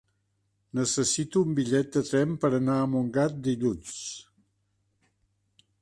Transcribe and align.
Necessito 0.77 1.43
un 1.49 1.51
bitllet 1.59 1.91
de 1.97 2.03
tren 2.07 2.33
per 2.45 2.51
anar 2.61 2.79
a 2.85 2.89
Montgat 2.95 3.39
dilluns. 3.49 3.95